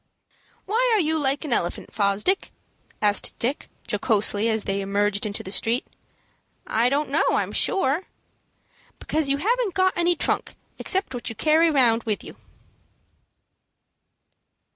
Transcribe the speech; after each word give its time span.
"Why 0.65 0.93
are 0.95 0.99
you 0.99 1.19
like 1.19 1.45
an 1.45 1.53
elephant, 1.53 1.93
Fosdick?" 1.93 2.49
asked 3.03 3.37
Dick, 3.37 3.69
jocosely, 3.87 4.49
as 4.49 4.63
they 4.63 4.81
emerged 4.81 5.27
into 5.27 5.43
the 5.43 5.51
street. 5.51 5.85
"I 6.65 6.89
don't 6.89 7.11
know, 7.11 7.23
I'm 7.33 7.51
sure." 7.51 8.07
"Because 8.97 9.29
you 9.29 9.37
haven't 9.37 9.75
got 9.75 9.95
any 9.95 10.15
trunk 10.15 10.55
except 10.79 11.13
what 11.13 11.29
you 11.29 11.35
carry 11.35 11.69
round 11.69 12.05
with 12.05 12.23
you." 12.23 12.35